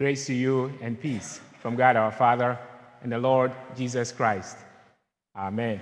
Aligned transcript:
Grace 0.00 0.24
to 0.28 0.32
you 0.32 0.72
and 0.80 0.98
peace 0.98 1.42
from 1.60 1.76
God 1.76 1.94
our 1.94 2.10
Father 2.10 2.58
and 3.02 3.12
the 3.12 3.18
Lord 3.18 3.52
Jesus 3.76 4.12
Christ. 4.12 4.56
Amen. 5.36 5.78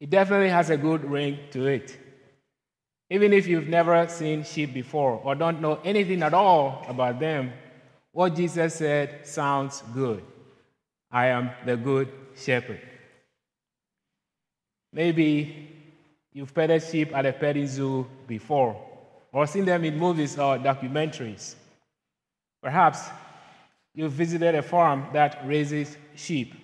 It 0.00 0.10
definitely 0.10 0.50
has 0.50 0.68
a 0.68 0.76
good 0.76 1.02
ring 1.02 1.38
to 1.52 1.66
it. 1.66 1.96
Even 3.08 3.32
if 3.32 3.46
you've 3.46 3.68
never 3.68 4.06
seen 4.06 4.44
sheep 4.44 4.74
before 4.74 5.18
or 5.24 5.34
don't 5.34 5.62
know 5.62 5.80
anything 5.82 6.22
at 6.22 6.34
all 6.34 6.84
about 6.90 7.20
them, 7.20 7.54
what 8.12 8.36
Jesus 8.36 8.74
said 8.74 9.26
sounds 9.26 9.82
good. 9.94 10.22
I 11.10 11.28
am 11.28 11.48
the 11.64 11.78
good 11.78 12.12
shepherd. 12.36 12.82
Maybe 14.92 15.70
you've 16.34 16.52
petted 16.52 16.82
sheep 16.82 17.16
at 17.16 17.24
a 17.24 17.32
petting 17.32 17.66
zoo 17.66 18.06
before 18.26 18.78
or 19.32 19.46
seen 19.46 19.64
them 19.64 19.84
in 19.84 19.98
movies 19.98 20.38
or 20.38 20.58
documentaries. 20.58 21.54
Perhaps 22.62 23.08
you 23.94 24.08
visited 24.08 24.54
a 24.54 24.62
farm 24.62 25.06
that 25.12 25.46
raises 25.46 25.96
sheep. 26.14 26.54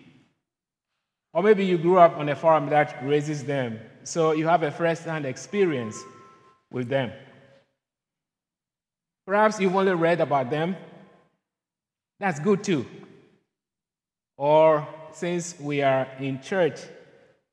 Or 1.33 1.43
maybe 1.43 1.65
you 1.65 1.79
grew 1.79 1.99
up 1.99 2.17
on 2.17 2.29
a 2.29 2.37
farm 2.37 2.71
that 2.71 3.05
raises 3.05 3.45
them, 3.45 3.79
so 4.05 4.33
you 4.33 4.47
have 4.47 4.63
a 4.63 4.71
first 4.71 5.05
hand 5.05 5.27
experience 5.27 5.97
with 6.71 6.89
them. 6.89 7.13
Perhaps 9.27 9.61
you've 9.61 9.75
only 9.75 9.95
read 9.95 10.21
about 10.21 10.51
them. 10.51 10.77
That's 12.21 12.39
good 12.41 12.63
too. 12.63 12.87
Or 14.37 14.87
since 15.13 15.59
we 15.59 15.83
are 15.83 16.07
in 16.21 16.41
church, 16.41 16.81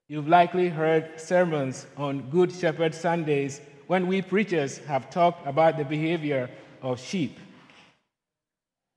you've 0.08 0.28
likely 0.28 0.70
heard 0.70 1.20
sermons 1.20 1.88
on 1.98 2.30
Good 2.30 2.52
Shepherd 2.52 2.94
Sundays 2.94 3.60
when 3.88 4.08
we 4.08 4.22
preachers 4.22 4.78
have 4.80 5.10
talked 5.10 5.48
about 5.48 5.78
the 5.78 5.86
behavior 5.86 6.50
of 6.82 7.00
sheep. 7.00 7.38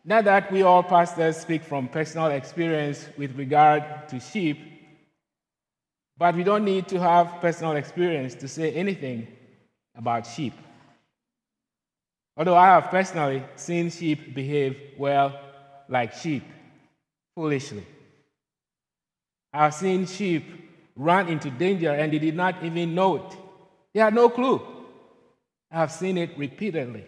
Now 0.08 0.22
that 0.22 0.52
we 0.52 0.62
all 0.62 0.84
pastors 0.84 1.36
speak 1.36 1.64
from 1.64 1.88
personal 1.88 2.28
experience 2.28 3.08
with 3.18 3.36
regard 3.36 4.08
to 4.10 4.20
sheep, 4.20 4.56
but 6.16 6.36
we 6.36 6.44
don't 6.44 6.64
need 6.64 6.86
to 6.88 7.00
have 7.00 7.40
personal 7.40 7.72
experience 7.72 8.36
to 8.36 8.46
say 8.46 8.72
anything 8.72 9.26
about 9.96 10.24
sheep. 10.24 10.52
Although 12.36 12.54
I 12.54 12.66
have 12.66 12.84
personally 12.84 13.42
seen 13.56 13.90
sheep 13.90 14.32
behave 14.32 14.76
well 14.96 15.40
like 15.88 16.12
sheep, 16.12 16.44
foolishly. 17.34 17.84
I've 19.52 19.74
seen 19.74 20.06
sheep 20.06 20.44
run 20.94 21.26
into 21.28 21.50
danger 21.50 21.90
and 21.90 22.12
they 22.12 22.20
did 22.20 22.36
not 22.36 22.62
even 22.62 22.94
know 22.94 23.16
it. 23.16 23.36
They 23.92 23.98
had 23.98 24.14
no 24.14 24.28
clue. 24.28 24.62
I've 25.68 25.90
seen 25.90 26.16
it 26.16 26.38
repeatedly. 26.38 27.06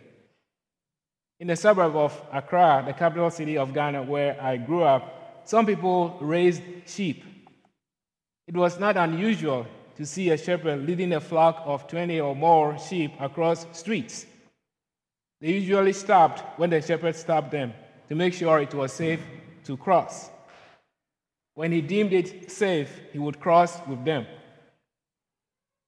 In 1.41 1.47
the 1.47 1.55
suburb 1.55 1.95
of 1.95 2.21
Accra, 2.33 2.83
the 2.85 2.93
capital 2.93 3.31
city 3.31 3.57
of 3.57 3.73
Ghana, 3.73 4.03
where 4.03 4.41
I 4.43 4.57
grew 4.57 4.83
up, 4.83 5.43
some 5.45 5.67
people 5.67 6.19
raised 6.21 6.63
sheep. 6.85 7.23
It 8.49 8.57
was 8.57 8.81
not 8.81 8.97
unusual 8.97 9.67
to 9.97 10.05
see 10.05 10.31
a 10.31 10.37
shepherd 10.37 10.85
leading 10.85 11.13
a 11.13 11.21
flock 11.21 11.63
of 11.65 11.87
20 11.87 12.21
or 12.21 12.35
more 12.35 12.77
sheep 12.79 13.13
across 13.21 13.67
streets. 13.73 14.27
They 15.41 15.53
usually 15.53 15.93
stopped 15.93 16.59
when 16.59 16.71
the 16.71 16.83
shepherd 16.83 17.15
stopped 17.15 17.53
them 17.53 17.73
to 18.09 18.17
make 18.17 18.35
sure 18.35 18.59
it 18.59 18.75
was 18.75 18.93
safe 18.93 19.21
to 19.65 19.77
cross. 19.77 20.31
When 21.55 21.71
he 21.71 21.81
deemed 21.81 22.13
it 22.13 22.51
safe, 22.51 22.91
he 23.13 23.19
would 23.19 23.39
cross 23.39 23.79
with 23.87 24.05
them. 24.05 24.27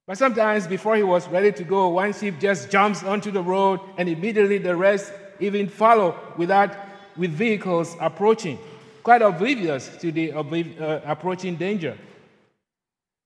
But 0.07 0.19
sometimes, 0.19 0.67
before 0.67 0.97
he 0.97 1.03
was 1.03 1.29
ready 1.29 1.53
to 1.53 1.65
go, 1.65 1.89
one 1.89 2.13
sheep 2.13 2.39
just 2.39 2.71
jumps 2.71 3.03
onto 3.03 3.31
the 3.31 3.43
road, 3.43 3.81
and 3.97 4.09
immediately 4.09 4.59
the 4.59 4.75
rest 4.75 5.13
even 5.41 5.69
follow 5.69 6.19
without 6.37 6.75
with 7.17 7.33
vehicles 7.33 7.97
approaching, 8.01 8.59
quite 9.03 9.23
oblivious 9.23 9.89
to 9.99 10.13
the 10.13 10.33
uh, 10.33 11.01
approaching 11.05 11.57
danger. 11.57 11.97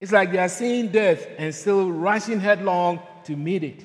It's 0.00 0.12
like 0.12 0.32
they 0.32 0.38
are 0.38 0.48
seeing 0.48 0.88
death 0.88 1.26
and 1.38 1.54
still 1.54 1.90
rushing 1.90 2.40
headlong 2.40 3.00
to 3.24 3.36
meet 3.36 3.64
it. 3.64 3.82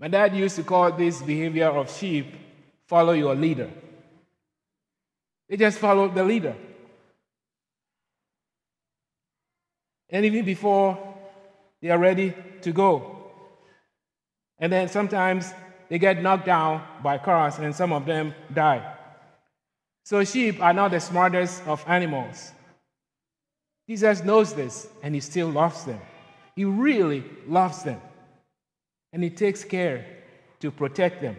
My 0.00 0.08
dad 0.08 0.34
used 0.36 0.56
to 0.56 0.62
call 0.62 0.92
this 0.92 1.22
behavior 1.22 1.68
of 1.68 1.90
sheep 1.90 2.26
follow 2.86 3.12
your 3.12 3.34
leader. 3.34 3.70
They 5.48 5.56
just 5.56 5.78
follow 5.78 6.08
the 6.08 6.24
leader. 6.24 6.54
And 10.10 10.24
even 10.24 10.44
before 10.44 10.98
they 11.80 11.90
are 11.90 11.98
ready 11.98 12.34
to 12.62 12.72
go. 12.72 13.30
And 14.58 14.72
then 14.72 14.88
sometimes 14.88 15.52
they 15.88 15.98
get 15.98 16.22
knocked 16.22 16.46
down 16.46 16.82
by 17.02 17.18
cars 17.18 17.58
and 17.58 17.74
some 17.74 17.92
of 17.92 18.06
them 18.06 18.34
die. 18.52 18.94
So 20.04 20.22
sheep 20.24 20.62
are 20.62 20.72
not 20.72 20.90
the 20.90 21.00
smartest 21.00 21.62
of 21.66 21.84
animals. 21.86 22.52
Jesus 23.88 24.24
knows 24.24 24.54
this 24.54 24.88
and 25.02 25.14
he 25.14 25.20
still 25.20 25.48
loves 25.48 25.84
them. 25.84 26.00
He 26.56 26.64
really 26.64 27.24
loves 27.46 27.82
them. 27.82 28.00
And 29.12 29.22
he 29.22 29.30
takes 29.30 29.64
care 29.64 30.06
to 30.60 30.70
protect 30.70 31.20
them. 31.20 31.36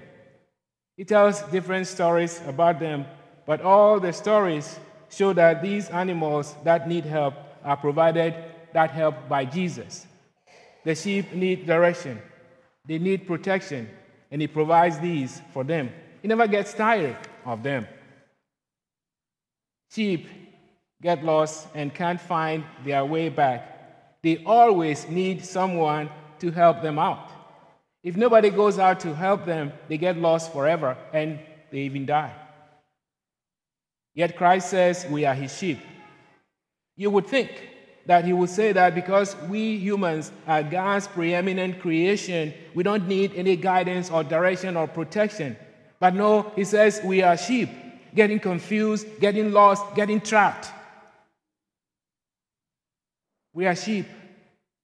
He 0.97 1.03
tells 1.03 1.41
different 1.43 1.87
stories 1.87 2.41
about 2.47 2.79
them, 2.79 3.05
but 3.45 3.61
all 3.61 3.99
the 3.99 4.13
stories 4.13 4.79
show 5.09 5.33
that 5.33 5.61
these 5.61 5.89
animals 5.89 6.55
that 6.63 6.87
need 6.87 7.05
help 7.05 7.33
are 7.63 7.77
provided 7.77 8.33
that 8.73 8.91
help 8.91 9.27
by 9.27 9.45
Jesus. 9.45 10.05
The 10.83 10.95
sheep 10.95 11.33
need 11.33 11.65
direction, 11.65 12.21
they 12.87 12.99
need 12.99 13.25
protection, 13.25 13.89
and 14.31 14.41
He 14.41 14.47
provides 14.47 14.99
these 14.99 15.41
for 15.53 15.63
them. 15.63 15.91
He 16.21 16.27
never 16.27 16.47
gets 16.47 16.73
tired 16.73 17.17
of 17.45 17.63
them. 17.63 17.87
Sheep 19.91 20.27
get 21.01 21.23
lost 21.23 21.67
and 21.75 21.93
can't 21.93 22.19
find 22.19 22.63
their 22.83 23.05
way 23.05 23.29
back. 23.29 24.21
They 24.23 24.43
always 24.45 25.07
need 25.07 25.45
someone 25.45 26.09
to 26.39 26.51
help 26.51 26.81
them 26.81 26.97
out. 26.97 27.29
If 28.03 28.17
nobody 28.17 28.49
goes 28.49 28.79
out 28.79 28.99
to 29.01 29.13
help 29.13 29.45
them, 29.45 29.71
they 29.87 29.97
get 29.97 30.17
lost 30.17 30.51
forever 30.51 30.97
and 31.13 31.39
they 31.71 31.79
even 31.79 32.05
die. 32.05 32.33
Yet 34.13 34.37
Christ 34.37 34.69
says 34.69 35.05
we 35.09 35.25
are 35.25 35.33
his 35.33 35.55
sheep. 35.55 35.79
You 36.95 37.09
would 37.11 37.27
think 37.27 37.51
that 38.05 38.25
he 38.25 38.33
would 38.33 38.49
say 38.49 38.71
that 38.71 38.93
because 38.93 39.35
we 39.49 39.77
humans 39.77 40.31
are 40.47 40.61
God's 40.61 41.07
preeminent 41.07 41.79
creation, 41.79 42.53
we 42.73 42.83
don't 42.83 43.07
need 43.07 43.33
any 43.35 43.55
guidance 43.55 44.11
or 44.11 44.23
direction 44.23 44.77
or 44.77 44.87
protection. 44.87 45.57
But 45.99 46.13
no, 46.13 46.51
he 46.55 46.63
says 46.63 47.01
we 47.03 47.23
are 47.23 47.37
sheep, 47.37 47.69
getting 48.13 48.39
confused, 48.39 49.07
getting 49.19 49.51
lost, 49.51 49.83
getting 49.95 50.21
trapped. 50.21 50.71
We 53.53 53.65
are 53.65 53.75
sheep 53.75 54.05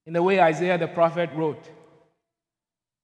in 0.05 0.13
the 0.13 0.23
way 0.23 0.39
Isaiah 0.39 0.77
the 0.77 0.87
prophet 0.87 1.29
wrote. 1.35 1.63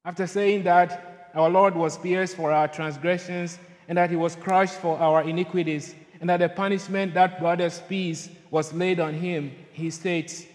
After 0.04 0.26
saying 0.26 0.64
that 0.64 1.30
our 1.36 1.50
Lord 1.50 1.76
was 1.76 1.98
pierced 1.98 2.36
for 2.36 2.52
our 2.52 2.68
transgressions 2.68 3.60
and 3.88 3.98
that 3.98 4.10
he 4.10 4.16
was 4.16 4.36
crushed 4.36 4.76
for 4.76 4.98
our 4.98 5.22
iniquities, 5.24 5.94
and 6.20 6.30
that 6.30 6.38
the 6.38 6.50
punishment 6.50 7.14
that 7.14 7.40
brought 7.40 7.62
us 7.62 7.82
peace 7.88 8.30
was 8.50 8.74
laid 8.74 9.00
on 9.00 9.14
him, 9.14 9.52
he 9.78 9.92
states, 9.92 10.46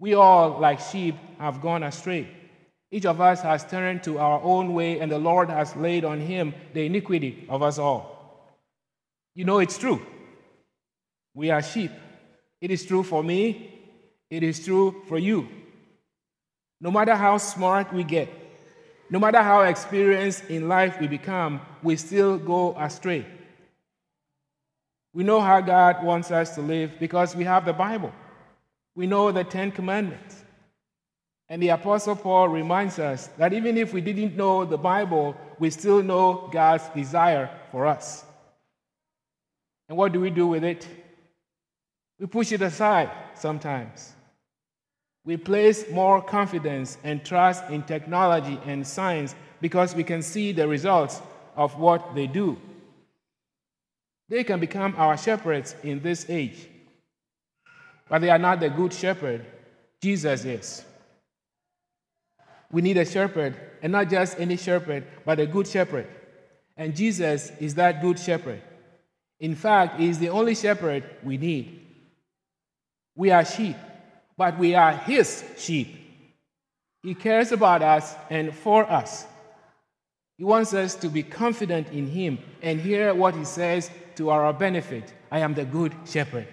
We 0.00 0.14
all, 0.14 0.58
like 0.58 0.80
sheep, 0.80 1.14
have 1.38 1.62
gone 1.62 1.84
astray. 1.84 2.28
Each 2.90 3.06
of 3.06 3.20
us 3.20 3.40
has 3.42 3.64
turned 3.64 4.02
to 4.02 4.18
our 4.18 4.40
own 4.42 4.74
way, 4.74 4.98
and 4.98 5.10
the 5.10 5.18
Lord 5.18 5.48
has 5.48 5.76
laid 5.76 6.04
on 6.04 6.20
him 6.20 6.52
the 6.74 6.84
iniquity 6.84 7.46
of 7.48 7.62
us 7.62 7.78
all. 7.78 8.58
You 9.36 9.44
know 9.44 9.60
it's 9.60 9.78
true. 9.78 10.04
We 11.32 11.50
are 11.50 11.62
sheep. 11.62 11.92
It 12.60 12.72
is 12.72 12.84
true 12.84 13.04
for 13.04 13.22
me, 13.22 13.72
it 14.28 14.42
is 14.42 14.64
true 14.64 15.02
for 15.08 15.18
you. 15.18 15.48
No 16.80 16.90
matter 16.90 17.14
how 17.14 17.38
smart 17.38 17.92
we 17.92 18.02
get, 18.02 18.28
no 19.10 19.20
matter 19.20 19.42
how 19.42 19.62
experienced 19.62 20.50
in 20.50 20.68
life 20.68 21.00
we 21.00 21.06
become, 21.06 21.60
we 21.82 21.94
still 21.96 22.36
go 22.36 22.76
astray. 22.76 23.24
We 25.12 25.22
know 25.24 25.40
how 25.40 25.60
God 25.60 26.04
wants 26.04 26.30
us 26.30 26.54
to 26.56 26.60
live 26.60 26.92
because 26.98 27.36
we 27.36 27.44
have 27.44 27.64
the 27.64 27.72
Bible. 27.72 28.12
We 29.00 29.06
know 29.06 29.32
the 29.32 29.44
Ten 29.44 29.72
Commandments. 29.72 30.44
And 31.48 31.62
the 31.62 31.70
Apostle 31.70 32.14
Paul 32.14 32.50
reminds 32.50 32.98
us 32.98 33.28
that 33.38 33.54
even 33.54 33.78
if 33.78 33.94
we 33.94 34.02
didn't 34.02 34.36
know 34.36 34.66
the 34.66 34.76
Bible, 34.76 35.34
we 35.58 35.70
still 35.70 36.02
know 36.02 36.50
God's 36.52 36.86
desire 36.90 37.48
for 37.70 37.86
us. 37.86 38.22
And 39.88 39.96
what 39.96 40.12
do 40.12 40.20
we 40.20 40.28
do 40.28 40.46
with 40.46 40.64
it? 40.64 40.86
We 42.18 42.26
push 42.26 42.52
it 42.52 42.60
aside 42.60 43.10
sometimes. 43.34 44.12
We 45.24 45.38
place 45.38 45.88
more 45.90 46.20
confidence 46.20 46.98
and 47.02 47.24
trust 47.24 47.70
in 47.70 47.84
technology 47.84 48.60
and 48.66 48.86
science 48.86 49.34
because 49.62 49.94
we 49.94 50.04
can 50.04 50.20
see 50.20 50.52
the 50.52 50.68
results 50.68 51.22
of 51.56 51.78
what 51.78 52.14
they 52.14 52.26
do. 52.26 52.58
They 54.28 54.44
can 54.44 54.60
become 54.60 54.94
our 54.98 55.16
shepherds 55.16 55.74
in 55.82 56.02
this 56.02 56.28
age. 56.28 56.68
But 58.10 58.20
they 58.20 58.28
are 58.28 58.38
not 58.38 58.60
the 58.60 58.68
good 58.68 58.92
shepherd. 58.92 59.46
Jesus 60.02 60.44
is. 60.44 60.84
We 62.72 62.82
need 62.82 62.98
a 62.98 63.04
shepherd, 63.04 63.58
and 63.82 63.92
not 63.92 64.10
just 64.10 64.38
any 64.38 64.56
shepherd, 64.56 65.04
but 65.24 65.40
a 65.40 65.46
good 65.46 65.66
shepherd. 65.66 66.06
And 66.76 66.94
Jesus 66.94 67.50
is 67.60 67.76
that 67.76 68.02
good 68.02 68.18
shepherd. 68.18 68.60
In 69.38 69.54
fact, 69.54 70.00
he 70.00 70.08
is 70.08 70.18
the 70.18 70.28
only 70.28 70.54
shepherd 70.54 71.04
we 71.22 71.38
need. 71.38 71.86
We 73.16 73.30
are 73.30 73.44
sheep, 73.44 73.76
but 74.36 74.58
we 74.58 74.74
are 74.74 74.92
his 74.92 75.44
sheep. 75.56 75.96
He 77.02 77.14
cares 77.14 77.52
about 77.52 77.82
us 77.82 78.14
and 78.28 78.54
for 78.54 78.90
us. 78.90 79.26
He 80.36 80.44
wants 80.44 80.74
us 80.74 80.94
to 80.96 81.08
be 81.08 81.22
confident 81.22 81.88
in 81.90 82.06
him 82.06 82.38
and 82.62 82.80
hear 82.80 83.14
what 83.14 83.34
he 83.34 83.44
says 83.44 83.90
to 84.16 84.30
our 84.30 84.52
benefit. 84.52 85.12
I 85.30 85.40
am 85.40 85.54
the 85.54 85.64
good 85.64 85.94
shepherd. 86.06 86.48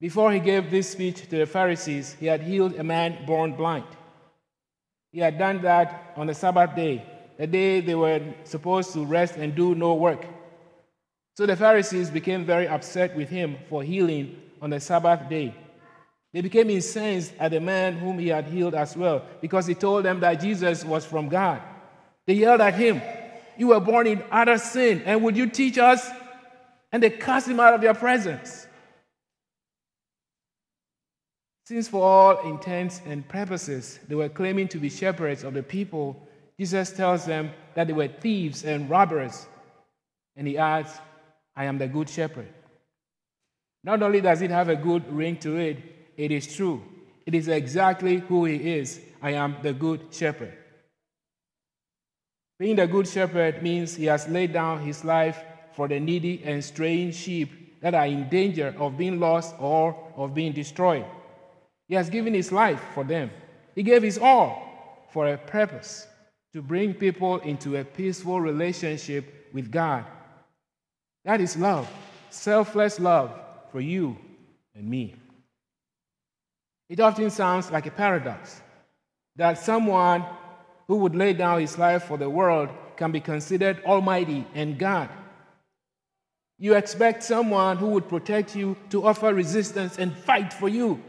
Before 0.00 0.32
he 0.32 0.38
gave 0.38 0.70
this 0.70 0.90
speech 0.90 1.28
to 1.28 1.38
the 1.38 1.46
Pharisees, 1.46 2.16
he 2.20 2.26
had 2.26 2.42
healed 2.42 2.76
a 2.76 2.84
man 2.84 3.26
born 3.26 3.52
blind. 3.52 3.84
He 5.10 5.20
had 5.20 5.38
done 5.38 5.62
that 5.62 6.12
on 6.16 6.28
the 6.28 6.34
Sabbath 6.34 6.76
day, 6.76 7.04
the 7.36 7.46
day 7.46 7.80
they 7.80 7.94
were 7.94 8.20
supposed 8.44 8.92
to 8.92 9.04
rest 9.04 9.36
and 9.36 9.54
do 9.54 9.74
no 9.74 9.94
work. 9.94 10.24
So 11.36 11.46
the 11.46 11.56
Pharisees 11.56 12.10
became 12.10 12.44
very 12.44 12.68
upset 12.68 13.16
with 13.16 13.28
him 13.28 13.56
for 13.68 13.82
healing 13.82 14.40
on 14.62 14.70
the 14.70 14.80
Sabbath 14.80 15.28
day. 15.28 15.54
They 16.32 16.42
became 16.42 16.70
incensed 16.70 17.32
at 17.38 17.50
the 17.50 17.60
man 17.60 17.96
whom 17.96 18.18
he 18.18 18.28
had 18.28 18.44
healed 18.44 18.74
as 18.74 18.96
well, 18.96 19.24
because 19.40 19.66
he 19.66 19.74
told 19.74 20.04
them 20.04 20.20
that 20.20 20.40
Jesus 20.40 20.84
was 20.84 21.04
from 21.04 21.28
God. 21.28 21.60
They 22.26 22.34
yelled 22.34 22.60
at 22.60 22.74
him, 22.74 23.00
You 23.56 23.68
were 23.68 23.80
born 23.80 24.06
in 24.06 24.22
utter 24.30 24.58
sin, 24.58 25.02
and 25.06 25.24
would 25.24 25.36
you 25.36 25.48
teach 25.48 25.78
us? 25.78 26.08
And 26.92 27.02
they 27.02 27.10
cast 27.10 27.48
him 27.48 27.58
out 27.58 27.74
of 27.74 27.80
their 27.80 27.94
presence. 27.94 28.67
Since, 31.68 31.88
for 31.88 32.02
all 32.02 32.50
intents 32.50 33.02
and 33.04 33.28
purposes, 33.28 34.00
they 34.08 34.14
were 34.14 34.30
claiming 34.30 34.68
to 34.68 34.78
be 34.78 34.88
shepherds 34.88 35.44
of 35.44 35.52
the 35.52 35.62
people, 35.62 36.26
Jesus 36.58 36.90
tells 36.92 37.26
them 37.26 37.50
that 37.74 37.88
they 37.88 37.92
were 37.92 38.08
thieves 38.08 38.64
and 38.64 38.88
robbers. 38.88 39.46
And 40.34 40.46
he 40.48 40.56
adds, 40.56 40.90
I 41.54 41.66
am 41.66 41.76
the 41.76 41.86
good 41.86 42.08
shepherd. 42.08 42.48
Not 43.84 44.02
only 44.02 44.22
does 44.22 44.40
it 44.40 44.50
have 44.50 44.70
a 44.70 44.76
good 44.76 45.12
ring 45.12 45.36
to 45.40 45.56
it, 45.56 45.76
it 46.16 46.30
is 46.30 46.56
true. 46.56 46.82
It 47.26 47.34
is 47.34 47.48
exactly 47.48 48.16
who 48.16 48.46
he 48.46 48.78
is. 48.78 48.98
I 49.20 49.32
am 49.32 49.56
the 49.62 49.74
good 49.74 50.06
shepherd. 50.10 50.56
Being 52.58 52.76
the 52.76 52.86
good 52.86 53.06
shepherd 53.06 53.62
means 53.62 53.94
he 53.94 54.06
has 54.06 54.26
laid 54.26 54.54
down 54.54 54.80
his 54.80 55.04
life 55.04 55.44
for 55.74 55.86
the 55.86 56.00
needy 56.00 56.42
and 56.46 56.64
straying 56.64 57.10
sheep 57.12 57.82
that 57.82 57.92
are 57.92 58.06
in 58.06 58.26
danger 58.30 58.74
of 58.78 58.96
being 58.96 59.20
lost 59.20 59.54
or 59.58 59.94
of 60.16 60.32
being 60.32 60.52
destroyed. 60.52 61.04
He 61.88 61.94
has 61.94 62.10
given 62.10 62.34
his 62.34 62.52
life 62.52 62.82
for 62.94 63.02
them. 63.02 63.30
He 63.74 63.82
gave 63.82 64.02
his 64.02 64.18
all 64.18 65.08
for 65.10 65.26
a 65.28 65.38
purpose 65.38 66.06
to 66.52 66.62
bring 66.62 66.94
people 66.94 67.38
into 67.38 67.76
a 67.76 67.84
peaceful 67.84 68.40
relationship 68.40 69.50
with 69.52 69.70
God. 69.70 70.04
That 71.24 71.40
is 71.40 71.56
love, 71.56 71.88
selfless 72.30 73.00
love 73.00 73.32
for 73.72 73.80
you 73.80 74.16
and 74.74 74.88
me. 74.88 75.14
It 76.88 77.00
often 77.00 77.30
sounds 77.30 77.70
like 77.70 77.86
a 77.86 77.90
paradox 77.90 78.62
that 79.36 79.58
someone 79.58 80.24
who 80.86 80.96
would 80.96 81.14
lay 81.14 81.32
down 81.34 81.60
his 81.60 81.78
life 81.78 82.04
for 82.04 82.16
the 82.16 82.30
world 82.30 82.70
can 82.96 83.12
be 83.12 83.20
considered 83.20 83.82
almighty 83.84 84.46
and 84.54 84.78
God. 84.78 85.08
You 86.58 86.74
expect 86.74 87.22
someone 87.22 87.76
who 87.76 87.88
would 87.90 88.08
protect 88.08 88.56
you 88.56 88.76
to 88.90 89.06
offer 89.06 89.32
resistance 89.32 89.98
and 89.98 90.16
fight 90.16 90.52
for 90.52 90.68
you. 90.68 91.00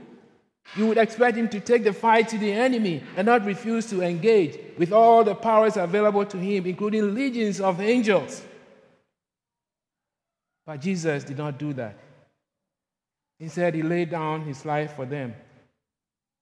You 0.75 0.87
would 0.87 0.97
expect 0.97 1.35
him 1.35 1.49
to 1.49 1.59
take 1.59 1.83
the 1.83 1.93
fight 1.93 2.29
to 2.29 2.37
the 2.37 2.51
enemy 2.51 3.03
and 3.15 3.25
not 3.25 3.45
refuse 3.45 3.87
to 3.87 4.01
engage 4.01 4.57
with 4.77 4.91
all 4.91 5.23
the 5.23 5.35
powers 5.35 5.77
available 5.77 6.25
to 6.25 6.37
him, 6.37 6.65
including 6.65 7.15
legions 7.15 7.59
of 7.59 7.81
angels. 7.81 8.43
But 10.65 10.81
Jesus 10.81 11.23
did 11.23 11.37
not 11.37 11.57
do 11.57 11.73
that. 11.73 11.97
Instead, 13.39 13.73
he 13.73 13.81
laid 13.81 14.11
down 14.11 14.41
his 14.41 14.65
life 14.65 14.95
for 14.95 15.05
them, 15.05 15.33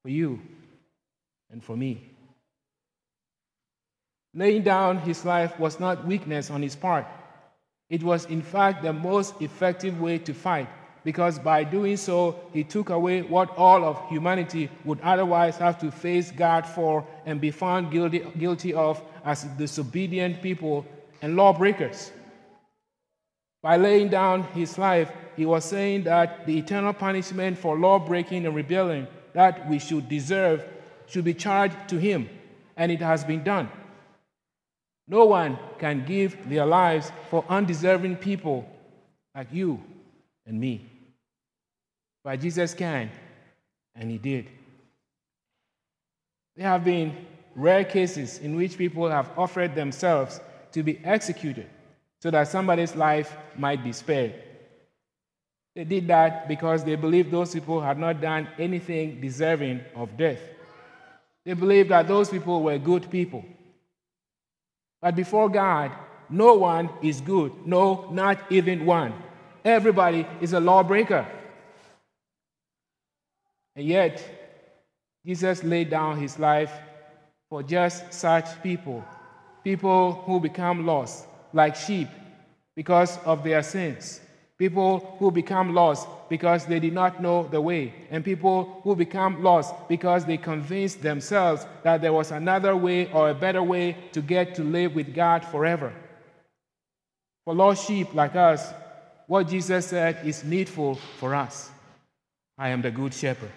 for 0.03 0.09
you, 0.09 0.41
and 1.49 1.63
for 1.63 1.77
me. 1.77 2.09
Laying 4.33 4.63
down 4.63 4.99
his 4.99 5.23
life 5.23 5.57
was 5.59 5.79
not 5.79 6.05
weakness 6.05 6.49
on 6.49 6.61
his 6.61 6.75
part. 6.75 7.07
It 7.89 8.03
was, 8.03 8.25
in 8.25 8.41
fact, 8.41 8.83
the 8.83 8.91
most 8.91 9.41
effective 9.41 10.01
way 10.01 10.17
to 10.19 10.33
fight, 10.33 10.67
because 11.07 11.39
by 11.39 11.63
doing 11.63 11.95
so, 11.95 12.35
he 12.51 12.65
took 12.65 12.89
away 12.89 13.21
what 13.21 13.57
all 13.57 13.85
of 13.85 14.09
humanity 14.09 14.69
would 14.83 14.99
otherwise 14.99 15.55
have 15.55 15.79
to 15.79 15.89
face 15.89 16.31
God 16.31 16.65
for 16.65 17.07
and 17.25 17.39
be 17.39 17.49
found 17.49 17.91
guilty, 17.91 18.27
guilty 18.37 18.73
of 18.73 19.01
as 19.23 19.45
disobedient 19.57 20.41
people 20.41 20.85
and 21.21 21.37
lawbreakers. 21.37 22.11
By 23.63 23.77
laying 23.77 24.09
down 24.09 24.43
his 24.53 24.77
life, 24.77 25.09
he 25.37 25.45
was 25.45 25.63
saying 25.63 26.03
that 26.03 26.45
the 26.45 26.57
eternal 26.57 26.91
punishment 26.91 27.57
for 27.57 27.79
lawbreaking 27.79 28.45
and 28.45 28.53
rebelling 28.53 29.07
that 29.31 29.69
we 29.69 29.79
should 29.79 30.09
deserve 30.09 30.65
should 31.05 31.23
be 31.23 31.33
charged 31.33 31.87
to 31.87 31.97
him, 31.97 32.29
and 32.75 32.91
it 32.91 32.99
has 32.99 33.23
been 33.23 33.45
done. 33.45 33.71
No 35.07 35.23
one 35.23 35.57
can 35.79 36.03
give 36.05 36.49
their 36.49 36.65
lives 36.65 37.13
for 37.29 37.45
undeserving 37.47 38.17
people 38.17 38.69
like 39.33 39.47
you 39.53 39.81
and 40.45 40.59
me. 40.59 40.96
But 42.27 42.41
Jesus 42.41 42.73
can, 42.73 43.09
and 43.95 44.11
he 44.11 44.17
did. 44.17 44.49
There 46.57 46.67
have 46.67 46.83
been 46.83 47.15
rare 47.55 47.85
cases 47.85 48.39
in 48.39 48.57
which 48.57 48.77
people 48.77 49.09
have 49.09 49.31
offered 49.37 49.75
themselves 49.75 50.41
to 50.73 50.83
be 50.83 50.99
executed 51.05 51.67
so 52.19 52.29
that 52.31 52.49
somebody's 52.49 52.97
life 52.97 53.33
might 53.55 53.81
be 53.81 53.93
spared. 53.93 54.33
They 55.73 55.85
did 55.85 56.09
that 56.09 56.49
because 56.49 56.83
they 56.83 56.95
believed 56.95 57.31
those 57.31 57.53
people 57.53 57.79
had 57.79 57.97
not 57.97 58.19
done 58.19 58.49
anything 58.59 59.21
deserving 59.21 59.79
of 59.95 60.17
death. 60.17 60.41
They 61.45 61.53
believed 61.53 61.91
that 61.91 62.09
those 62.09 62.29
people 62.29 62.61
were 62.61 62.77
good 62.77 63.09
people. 63.09 63.45
But 65.01 65.15
before 65.15 65.47
God, 65.47 65.93
no 66.29 66.55
one 66.55 66.89
is 67.01 67.21
good. 67.21 67.53
No, 67.65 68.09
not 68.11 68.51
even 68.51 68.85
one. 68.85 69.13
Everybody 69.63 70.27
is 70.41 70.51
a 70.51 70.59
lawbreaker. 70.59 71.25
And 73.77 73.85
yet, 73.85 74.21
Jesus 75.25 75.63
laid 75.63 75.89
down 75.89 76.19
his 76.19 76.37
life 76.37 76.73
for 77.49 77.63
just 77.63 78.11
such 78.13 78.61
people 78.61 79.05
people 79.63 80.13
who 80.25 80.39
become 80.39 80.85
lost, 80.85 81.25
like 81.51 81.75
sheep, 81.75 82.07
because 82.75 83.17
of 83.25 83.43
their 83.43 83.61
sins 83.61 84.21
people 84.57 85.15
who 85.19 85.29
become 85.31 85.73
lost 85.73 86.07
because 86.29 86.65
they 86.65 86.79
did 86.79 86.93
not 86.93 87.21
know 87.21 87.47
the 87.47 87.61
way, 87.61 87.93
and 88.09 88.25
people 88.25 88.81
who 88.83 88.95
become 88.95 89.43
lost 89.43 89.73
because 89.87 90.25
they 90.25 90.37
convinced 90.37 91.01
themselves 91.01 91.65
that 91.83 92.01
there 92.01 92.13
was 92.13 92.31
another 92.31 92.75
way 92.75 93.11
or 93.11 93.29
a 93.29 93.33
better 93.33 93.63
way 93.63 93.95
to 94.11 94.21
get 94.21 94.55
to 94.55 94.63
live 94.63 94.95
with 94.95 95.13
God 95.13 95.45
forever. 95.45 95.93
For 97.45 97.53
lost 97.53 97.87
sheep 97.87 98.13
like 98.13 98.35
us, 98.35 98.73
what 99.27 99.47
Jesus 99.47 99.87
said 99.87 100.25
is 100.25 100.43
needful 100.43 100.95
for 100.95 101.35
us. 101.35 101.69
I 102.57 102.69
am 102.69 102.81
the 102.81 102.91
good 102.91 103.13
shepherd. 103.13 103.51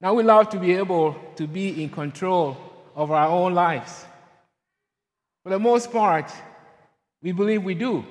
Now 0.00 0.14
we 0.14 0.22
love 0.22 0.50
to 0.50 0.58
be 0.58 0.72
able 0.74 1.16
to 1.36 1.46
be 1.46 1.82
in 1.82 1.90
control 1.90 2.56
of 2.94 3.10
our 3.10 3.28
own 3.28 3.54
lives. 3.54 4.04
For 5.42 5.50
the 5.50 5.58
most 5.58 5.90
part, 5.90 6.30
we 7.22 7.32
believe 7.32 7.64
we 7.64 7.74
do 7.74 8.04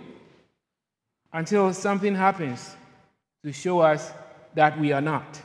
until 1.31 1.73
something 1.73 2.15
happens 2.15 2.75
to 3.43 3.53
show 3.53 3.79
us 3.79 4.11
that 4.55 4.79
we 4.79 4.91
are 4.91 5.01
not. 5.01 5.41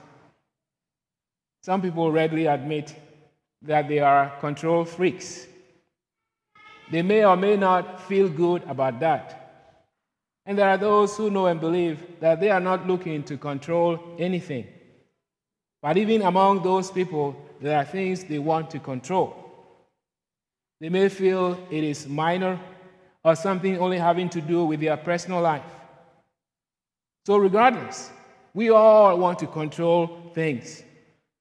Some 1.63 1.83
people 1.83 2.11
readily 2.11 2.47
admit 2.47 2.95
that 3.63 3.89
they 3.89 4.01
are 4.01 4.33
control 4.41 4.85
freaks. 4.85 5.47
They 6.91 7.03
may 7.03 7.25
or 7.25 7.37
may 7.37 7.57
not 7.57 8.01
feel 8.03 8.29
good 8.29 8.63
about 8.69 9.01
that. 9.01 9.46
And 10.47 10.57
there 10.57 10.69
are 10.69 10.79
those 10.79 11.17
who 11.17 11.29
know 11.29 11.47
and 11.47 11.61
believe 11.61 12.21
that 12.21 12.41
they 12.41 12.51
are 12.51 12.61
not 12.61 12.87
looking 12.87 13.25
to 13.25 13.37
control 13.37 13.99
anything. 14.17 14.69
But 15.83 15.97
even 15.97 16.23
among 16.23 16.63
those 16.63 16.91
people, 16.91 17.37
there 17.61 17.77
are 17.77 17.85
things 17.85 18.25
they 18.25 18.39
want 18.39 18.71
to 18.71 18.79
control. 18.79 19.43
They 20.81 20.89
may 20.89 21.09
feel 21.09 21.59
it 21.71 21.83
is 21.83 22.07
minor 22.07 22.61
or 23.25 23.35
something 23.35 23.79
only 23.79 23.99
having 23.99 24.29
to 24.31 24.41
do 24.41 24.65
with 24.65 24.81
their 24.81 24.97
personal 24.97 25.41
life. 25.41 25.63
So, 27.25 27.39
regardless, 27.39 28.11
we 28.55 28.71
all 28.71 29.19
want 29.19 29.41
to 29.41 29.49
control 29.49 30.31
things. 30.33 30.83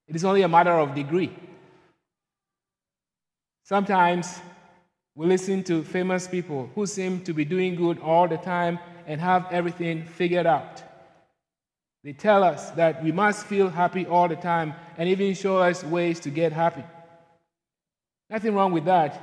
It 0.07 0.15
is 0.15 0.25
only 0.25 0.41
a 0.41 0.47
matter 0.47 0.71
of 0.71 0.95
degree. 0.95 1.35
Sometimes 3.63 4.39
we 5.13 5.27
listen 5.27 5.63
to 5.65 5.83
famous 5.83 6.27
people 6.27 6.69
who 6.73 6.87
seem 6.87 7.21
to 7.23 7.33
be 7.33 7.45
doing 7.45 7.75
good 7.75 7.99
all 7.99 8.27
the 8.27 8.37
time 8.37 8.79
and 9.07 9.21
have 9.21 9.47
everything 9.51 10.05
figured 10.05 10.45
out. 10.45 10.83
They 12.03 12.13
tell 12.13 12.43
us 12.43 12.69
that 12.71 13.03
we 13.03 13.11
must 13.11 13.45
feel 13.47 13.69
happy 13.69 14.05
all 14.05 14.27
the 14.27 14.35
time 14.35 14.73
and 14.97 15.09
even 15.09 15.33
show 15.33 15.57
us 15.57 15.83
ways 15.83 16.19
to 16.21 16.29
get 16.29 16.53
happy. 16.53 16.83
Nothing 18.29 18.53
wrong 18.53 18.71
with 18.71 18.85
that. 18.85 19.19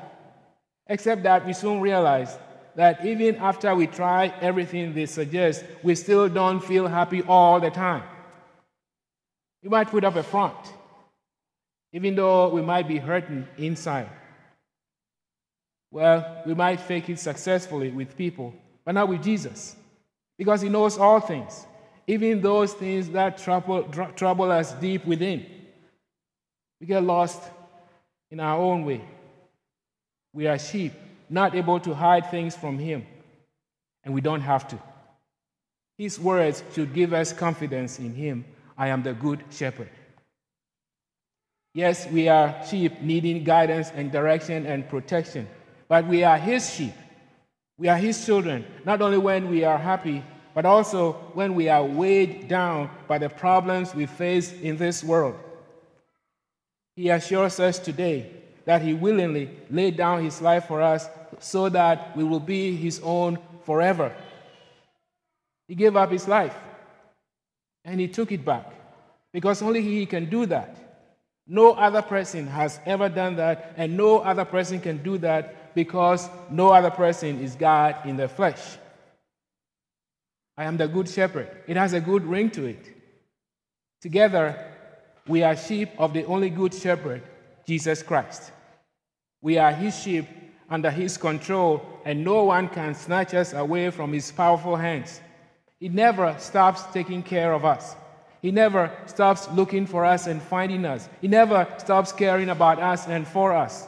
Except 0.89 1.23
that 1.23 1.47
we 1.47 1.53
soon 1.53 1.81
realize 1.81 2.37
that 2.75 3.05
even 3.05 3.37
after 3.37 3.75
we 3.75 3.87
try 3.87 4.35
everything 4.41 4.95
they 4.95 5.07
suggest, 5.07 5.65
we 5.83 5.95
still 5.95 6.29
don't 6.29 6.61
feel 6.61 6.89
happy 6.89 7.23
all 7.23 7.61
the 7.61 7.71
time. 7.71 8.03
We 9.63 9.69
might 9.69 9.89
put 9.89 10.05
up 10.05 10.17
a 10.17 10.23
front, 10.23 10.57
even 11.93 12.17
though 12.17 12.49
we 12.49 12.63
might 12.63 12.89
be 12.89 12.99
hurting 12.99 13.47
inside. 13.59 14.09
Well, 15.91 16.43
we 16.47 16.55
might 16.55 16.81
fake 16.81 17.11
it 17.11 17.19
successfully 17.19 17.91
with 17.91 18.17
people, 18.17 18.55
but 18.85 18.93
not 18.93 19.09
with 19.09 19.23
Jesus, 19.23 19.77
because 20.39 20.61
He 20.61 20.69
knows 20.69 20.99
all 20.99 21.21
things, 21.21 21.67
even 22.07 22.41
those 22.41 22.73
things 22.73 23.11
that 23.11 23.39
trouble, 23.39 23.85
trouble 24.17 24.51
us 24.51 24.73
deep 24.75 25.05
within. 25.05 25.47
We 26.81 26.87
get 26.87 27.03
lost 27.03 27.43
in 28.31 28.41
our 28.41 28.59
own 28.59 28.85
way. 28.85 29.03
We 30.33 30.47
are 30.47 30.59
sheep, 30.59 30.93
not 31.29 31.55
able 31.55 31.79
to 31.81 31.95
hide 31.95 32.31
things 32.31 32.57
from 32.57 32.79
Him, 32.79 33.07
and 34.03 34.15
we 34.15 34.21
don't 34.21 34.41
have 34.41 34.67
to. 34.69 34.79
His 35.99 36.19
words 36.19 36.65
should 36.75 36.95
give 36.95 37.13
us 37.13 37.33
confidence 37.33 37.99
in 37.99 38.15
Him. 38.15 38.45
I 38.77 38.89
am 38.89 39.03
the 39.03 39.13
good 39.13 39.45
shepherd. 39.51 39.91
Yes, 41.75 42.07
we 42.11 42.29
are 42.29 42.55
sheep 42.67 43.01
needing 43.01 43.45
guidance 43.45 43.91
and 43.95 44.11
direction 44.11 44.67
and 44.67 44.89
protection. 44.89 45.49
But 45.89 46.07
we 46.07 46.25
are 46.25 46.39
His 46.39 46.75
sheep. 46.75 46.95
We 47.83 47.89
are 47.89 47.97
His 47.97 48.25
children, 48.25 48.65
not 48.85 49.03
only 49.03 49.19
when 49.19 49.51
we 49.51 49.65
are 49.65 49.77
happy, 49.77 50.23
but 50.55 50.65
also 50.65 51.15
when 51.35 51.57
we 51.57 51.69
are 51.69 51.83
weighed 51.83 52.47
down 52.47 52.89
by 53.09 53.19
the 53.19 53.29
problems 53.29 53.93
we 53.93 54.07
face 54.07 54.53
in 54.53 54.77
this 54.77 55.03
world. 55.03 55.35
He 56.95 57.09
assures 57.09 57.59
us 57.59 57.81
today 57.81 58.31
that 58.67 58.83
He 58.83 58.95
willingly 58.95 59.51
laid 59.69 59.97
down 59.97 60.23
His 60.23 60.41
life 60.41 60.67
for 60.67 60.81
us 60.81 61.09
so 61.41 61.69
that 61.71 62.17
we 62.17 62.23
will 62.23 62.39
be 62.39 62.77
His 62.77 63.01
own 63.03 63.37
forever. 63.65 64.15
He 65.67 65.75
gave 65.75 65.97
up 65.97 66.13
His 66.13 66.29
life 66.29 66.55
and 67.85 67.99
He 67.99 68.07
took 68.07 68.31
it 68.31 68.45
back 68.45 68.73
because 69.33 69.61
only 69.61 69.83
He 69.83 70.07
can 70.07 70.31
do 70.31 70.47
that. 70.47 70.77
No 71.49 71.73
other 71.73 72.03
person 72.03 72.47
has 72.47 72.79
ever 72.87 73.09
done 73.09 73.35
that, 73.37 73.75
and 73.77 73.97
no 73.97 74.21
other 74.21 74.45
person 74.45 74.81
can 74.81 75.03
do 75.03 75.19
that 75.19 75.62
because 75.75 76.29
no 76.51 76.71
other 76.71 76.91
person 76.91 77.41
is 77.41 77.55
God 77.55 77.97
in 78.05 78.17
the 78.17 78.29
flesh. 78.29 78.77
I 80.57 80.65
am 80.65 80.77
the 80.77 80.89
good 80.89 81.09
shepherd. 81.09 81.49
It 81.67 81.77
has 81.77 81.93
a 81.93 82.01
good 82.01 82.25
ring 82.25 82.51
to 82.51 82.67
it. 82.67 82.87
Together, 84.01 84.73
we 85.27 85.43
are 85.43 85.57
sheep 85.57 85.91
of 85.99 86.13
the 86.13 86.25
only 86.25 86.51
good 86.51 86.75
shepherd, 86.75 87.23
Jesus 87.67 88.03
Christ. 88.03 88.53
We 89.41 89.59
are 89.59 89.73
his 89.73 89.99
sheep 89.99 90.27
under 90.69 90.91
his 90.91 91.17
control, 91.17 91.83
and 92.05 92.25
no 92.25 92.45
one 92.45 92.69
can 92.69 92.95
snatch 92.95 93.35
us 93.35 93.53
away 93.53 93.91
from 93.91 94.13
his 94.13 94.33
powerful 94.33 94.77
hands. 94.77 95.21
He 95.79 95.89
never 95.89 96.35
stops 96.39 96.85
taking 96.93 97.23
care 97.23 97.53
of 97.53 97.65
us. 97.65 97.97
He 98.41 98.51
never 98.51 98.91
stops 99.07 99.49
looking 99.53 99.87
for 99.87 100.05
us 100.05 100.27
and 100.27 100.43
finding 100.43 100.85
us. 100.85 101.09
He 101.21 101.29
never 101.29 101.67
stops 101.79 102.13
caring 102.13 102.49
about 102.49 102.81
us 102.81 103.07
and 103.07 103.27
for 103.27 103.53
us. 103.53 103.87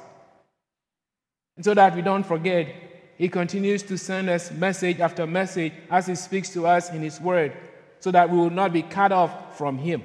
And 1.57 1.65
so 1.65 1.75
that 1.75 1.95
we 1.95 2.03
don't 2.03 2.25
forget, 2.25 2.69
He 3.17 3.29
continues 3.29 3.83
to 3.85 3.97
send 3.97 4.29
us 4.29 4.51
message 4.51 5.01
after 5.01 5.27
message 5.27 5.73
as 5.91 6.07
He 6.07 6.15
speaks 6.15 6.51
to 6.51 6.67
us 6.67 6.91
in 6.91 7.01
His 7.01 7.21
Word, 7.21 7.53
so 8.01 8.11
that 8.11 8.31
we 8.31 8.39
will 8.39 8.51
not 8.51 8.73
be 8.73 8.83
cut 8.83 9.13
off 9.13 9.57
from 9.57 9.79
Him. 9.79 10.03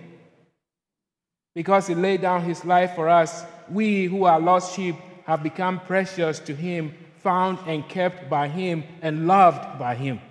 Because 1.56 1.88
He 1.88 1.96
laid 1.96 2.22
down 2.22 2.44
His 2.44 2.64
life 2.66 2.94
for 2.96 3.10
us, 3.10 3.44
we 3.70 4.06
who 4.06 4.26
are 4.26 4.40
lost 4.40 4.76
sheep 4.76 4.96
have 5.26 5.44
become 5.44 5.80
precious 5.80 6.40
to 6.40 6.56
Him, 6.56 6.94
found 7.18 7.60
and 7.68 7.88
kept 7.90 8.30
by 8.30 8.48
Him, 8.48 8.84
and 9.02 9.28
loved 9.28 9.80
by 9.80 9.96
Him. 9.96 10.22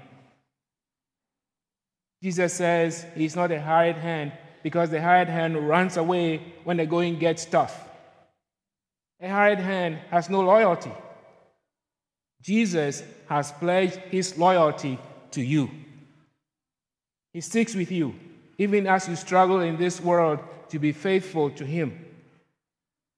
Jesus 2.23 2.55
says 2.55 3.07
He's 3.15 3.37
not 3.37 3.53
a 3.53 3.61
hired 3.61 3.97
hand 3.97 4.33
because 4.63 4.91
the 4.91 5.01
hired 5.01 5.29
hand 5.29 5.69
runs 5.69 5.97
away 5.97 6.43
when 6.65 6.77
the 6.77 6.87
going 6.87 7.19
gets 7.19 7.45
tough. 7.45 7.89
A 9.21 9.29
hired 9.29 9.59
hand 9.59 9.99
has 10.11 10.31
no 10.31 10.41
loyalty. 10.41 10.93
Jesus 12.41 13.03
has 13.29 13.53
pledged 13.53 13.97
his 14.11 14.39
loyalty 14.39 14.99
to 15.33 15.43
you. 15.43 15.71
He 17.33 17.41
sticks 17.41 17.75
with 17.75 17.91
you, 17.91 18.15
even 18.59 18.87
as 18.87 19.09
you 19.09 19.17
struggle 19.17 19.61
in 19.61 19.77
this 19.77 20.01
world 20.01 20.41
to 20.71 20.79
be 20.79 20.93
faithful 20.93 21.51
to 21.51 21.65
him. 21.65 22.05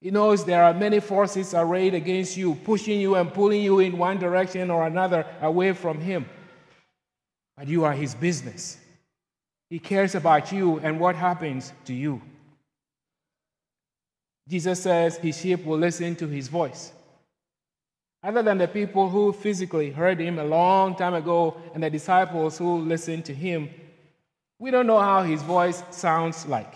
He 0.01 0.09
knows 0.09 0.43
there 0.43 0.63
are 0.63 0.73
many 0.73 0.99
forces 0.99 1.53
arrayed 1.53 1.93
against 1.93 2.35
you, 2.35 2.55
pushing 2.55 2.99
you 2.99 3.15
and 3.15 3.31
pulling 3.31 3.61
you 3.61 3.79
in 3.79 3.97
one 3.97 4.17
direction 4.17 4.71
or 4.71 4.87
another 4.87 5.25
away 5.41 5.73
from 5.73 5.99
him. 5.99 6.25
But 7.55 7.67
you 7.67 7.83
are 7.83 7.93
his 7.93 8.15
business. 8.15 8.77
He 9.69 9.77
cares 9.77 10.15
about 10.15 10.51
you 10.51 10.79
and 10.79 10.99
what 10.99 11.15
happens 11.15 11.71
to 11.85 11.93
you. 11.93 12.21
Jesus 14.49 14.81
says 14.81 15.17
his 15.17 15.39
sheep 15.39 15.63
will 15.63 15.77
listen 15.77 16.15
to 16.15 16.27
his 16.27 16.47
voice 16.47 16.91
other 18.23 18.43
than 18.43 18.59
the 18.59 18.67
people 18.67 19.09
who 19.09 19.33
physically 19.33 19.89
heard 19.89 20.19
him 20.19 20.37
a 20.37 20.43
long 20.43 20.95
time 20.95 21.15
ago 21.15 21.57
and 21.73 21.81
the 21.81 21.89
disciples 21.89 22.57
who 22.57 22.79
listened 22.79 23.25
to 23.25 23.33
him, 23.33 23.69
we 24.59 24.69
don't 24.69 24.85
know 24.85 24.99
how 24.99 25.23
his 25.23 25.41
voice 25.41 25.81
sounds 25.89 26.45
like. 26.45 26.71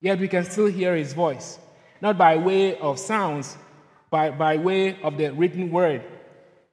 Yet 0.00 0.20
we 0.20 0.28
can 0.28 0.44
still 0.44 0.66
hear 0.66 0.94
his 0.94 1.12
voice, 1.12 1.58
not 2.00 2.16
by 2.16 2.36
way 2.36 2.78
of 2.78 2.98
sounds, 2.98 3.56
but 4.08 4.38
by 4.38 4.56
way 4.56 5.00
of 5.02 5.18
the 5.18 5.32
written 5.32 5.70
word. 5.70 6.02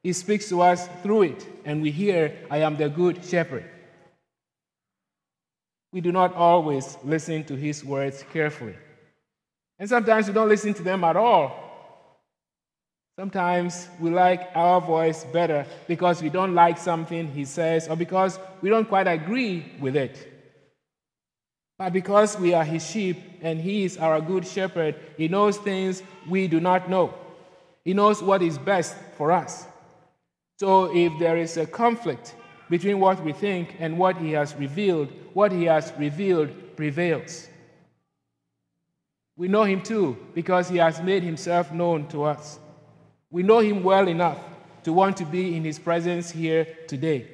He 0.04 0.14
speaks 0.14 0.48
to 0.50 0.62
us 0.62 0.88
through 1.02 1.24
it, 1.24 1.48
and 1.66 1.82
we 1.82 1.92
hear, 1.92 2.38
I 2.52 2.60
am 2.60 2.78
the 2.78 2.90
good 2.90 3.26
shepherd. 3.26 3.66
We 5.92 6.02
do 6.02 6.12
not 6.12 6.36
always 6.36 6.96
listen 7.04 7.44
to 7.46 7.56
his 7.56 7.84
words 7.84 8.24
carefully. 8.32 8.76
And 9.80 9.90
sometimes 9.90 10.28
we 10.28 10.34
don't 10.34 10.48
listen 10.48 10.76
to 10.76 10.84
them 10.84 11.04
at 11.04 11.16
all 11.16 11.67
Sometimes 13.20 13.88
we 14.00 14.12
like 14.12 14.52
our 14.54 14.80
voice 14.80 15.24
better 15.24 15.66
because 15.88 16.22
we 16.22 16.30
don't 16.30 16.54
like 16.54 16.78
something 16.78 17.28
he 17.28 17.46
says 17.46 17.88
or 17.88 17.96
because 17.96 18.38
we 18.62 18.70
don't 18.70 18.88
quite 18.88 19.08
agree 19.08 19.66
with 19.80 19.96
it. 19.96 20.32
But 21.80 21.94
because 21.94 22.38
we 22.38 22.54
are 22.54 22.64
his 22.64 22.88
sheep 22.88 23.18
and 23.42 23.60
he 23.60 23.86
is 23.86 23.98
our 23.98 24.22
good 24.22 24.46
shepherd, 24.46 24.96
he 25.18 25.28
knows 25.28 25.58
things 25.58 26.04
we 26.30 26.48
do 26.48 26.60
not 26.60 26.92
know. 26.92 27.12
He 27.84 27.96
knows 27.96 28.22
what 28.22 28.44
is 28.44 28.60
best 28.60 28.96
for 29.18 29.32
us. 29.32 29.66
So 30.60 30.96
if 30.96 31.12
there 31.18 31.38
is 31.38 31.58
a 31.58 31.66
conflict 31.66 32.36
between 32.70 33.00
what 33.00 33.24
we 33.24 33.34
think 33.34 33.78
and 33.80 33.98
what 33.98 34.18
he 34.18 34.34
has 34.34 34.54
revealed, 34.56 35.12
what 35.34 35.52
he 35.52 35.64
has 35.64 35.92
revealed 35.98 36.50
prevails. 36.76 37.48
We 39.36 39.48
know 39.48 39.64
him 39.64 39.82
too 39.82 40.18
because 40.36 40.70
he 40.70 40.78
has 40.78 41.02
made 41.02 41.24
himself 41.24 41.72
known 41.72 42.08
to 42.10 42.24
us. 42.24 42.60
We 43.38 43.44
know 43.44 43.60
him 43.60 43.84
well 43.84 44.08
enough 44.08 44.40
to 44.82 44.92
want 44.92 45.18
to 45.18 45.24
be 45.24 45.56
in 45.56 45.64
his 45.64 45.78
presence 45.78 46.32
here 46.32 46.66
today. 46.88 47.28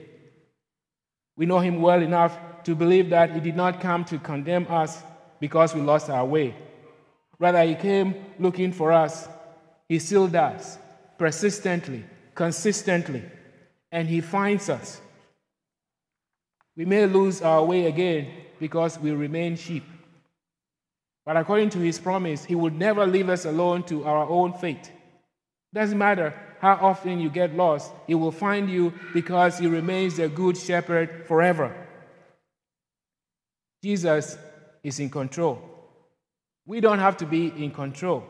We 1.38 1.46
know 1.46 1.60
him 1.60 1.82
well 1.82 2.02
enough 2.02 2.38
to 2.66 2.76
believe 2.76 3.12
that 3.12 3.32
he 3.32 3.40
did 3.40 3.56
not 3.56 3.80
come 3.80 4.04
to 4.12 4.18
condemn 4.18 4.68
us 4.70 5.02
because 5.40 5.74
we 5.74 5.80
lost 5.80 6.10
our 6.10 6.26
way. 6.26 6.56
Rather, 7.40 7.64
he 7.64 7.76
came 7.76 8.16
looking 8.38 8.74
for 8.74 8.92
us. 8.92 9.30
He 9.88 9.98
still 9.98 10.28
does, 10.28 10.78
persistently, 11.18 12.04
consistently, 12.36 13.24
and 13.90 14.06
he 14.06 14.20
finds 14.20 14.70
us. 14.70 15.00
We 16.76 16.84
may 16.84 17.06
lose 17.06 17.42
our 17.42 17.64
way 17.64 17.86
again 17.86 18.28
because 18.60 19.00
we 19.00 19.12
remain 19.12 19.56
sheep. 19.56 19.86
But 21.26 21.38
according 21.38 21.70
to 21.70 21.80
his 21.80 21.98
promise, 21.98 22.44
he 22.44 22.56
would 22.56 22.78
never 22.78 23.08
leave 23.08 23.30
us 23.30 23.46
alone 23.46 23.84
to 23.84 24.04
our 24.04 24.28
own 24.28 24.52
fate. 24.52 24.92
Doesn't 25.74 25.98
matter 25.98 26.34
how 26.60 26.78
often 26.80 27.20
you 27.20 27.30
get 27.30 27.56
lost, 27.56 27.92
he 28.08 28.16
will 28.16 28.32
find 28.32 28.70
you 28.70 28.94
because 29.14 29.58
he 29.58 29.68
remains 29.68 30.18
the 30.18 30.30
good 30.30 30.56
shepherd 30.56 31.26
forever. 31.28 31.76
Jesus 33.84 34.38
is 34.84 35.00
in 35.00 35.10
control. 35.10 35.62
We 36.66 36.80
don't 36.80 37.00
have 37.00 37.18
to 37.18 37.26
be 37.26 37.48
in 37.48 37.72
control. 37.72 38.24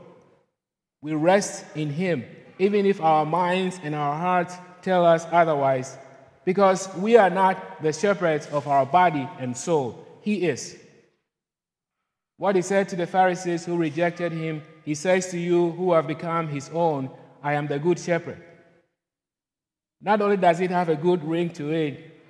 We 1.01 1.13
rest 1.13 1.65
in 1.75 1.89
him, 1.89 2.25
even 2.57 2.85
if 2.85 3.01
our 3.01 3.25
minds 3.25 3.79
and 3.83 3.93
our 3.93 4.17
hearts 4.17 4.55
tell 4.81 5.05
us 5.05 5.27
otherwise, 5.31 5.95
because 6.45 6.89
we 6.95 7.17
are 7.17 7.29
not 7.29 7.83
the 7.83 7.93
shepherds 7.93 8.47
of 8.47 8.67
our 8.67 8.85
body 8.85 9.29
and 9.37 9.55
soul. 9.55 10.07
He 10.21 10.47
is. 10.47 10.77
What 12.37 12.55
he 12.55 12.61
said 12.61 12.89
to 12.89 12.95
the 12.95 13.05
Pharisees 13.05 13.65
who 13.65 13.77
rejected 13.77 14.31
him, 14.31 14.63
he 14.85 14.95
says 14.95 15.29
to 15.31 15.37
you 15.37 15.71
who 15.71 15.93
have 15.93 16.07
become 16.07 16.47
his 16.47 16.69
own 16.73 17.11
I 17.43 17.53
am 17.53 17.67
the 17.67 17.77
good 17.77 17.99
shepherd. 17.99 18.41
Not 20.01 20.21
only 20.21 20.37
does 20.37 20.61
it 20.61 20.71
have 20.71 20.89
a 20.89 20.95
good 20.95 21.23
ring 21.23 21.49
to 21.51 21.71
it, 21.71 22.21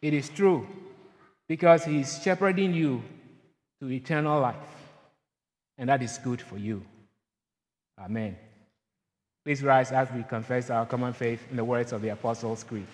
it 0.00 0.14
is 0.14 0.28
true 0.28 0.66
because 1.48 1.84
he 1.84 2.00
is 2.00 2.22
shepherding 2.22 2.72
you 2.72 3.02
to 3.80 3.90
eternal 3.90 4.40
life. 4.40 4.56
And 5.76 5.88
that 5.88 6.02
is 6.02 6.18
good 6.18 6.40
for 6.40 6.56
you. 6.56 6.84
Amen. 7.98 8.36
Please 9.44 9.62
rise 9.62 9.90
as 9.90 10.08
we 10.12 10.22
confess 10.22 10.70
our 10.70 10.86
common 10.86 11.12
faith 11.12 11.40
in 11.50 11.56
the 11.56 11.64
words 11.64 11.92
of 11.92 12.02
the 12.02 12.10
Apostles' 12.10 12.62
Creed. 12.62 12.86